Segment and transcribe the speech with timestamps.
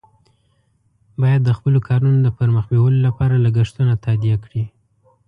[1.21, 4.63] باید د خپلو کارونو د پر مخ بیولو لپاره لګښتونه تادیه کړي.